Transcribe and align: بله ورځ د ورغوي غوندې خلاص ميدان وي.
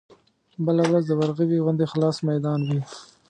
بله 0.65 0.83
ورځ 0.87 1.03
د 1.07 1.11
ورغوي 1.19 1.57
غوندې 1.65 1.85
خلاص 1.91 2.17
ميدان 2.29 2.59
وي. 2.69 2.81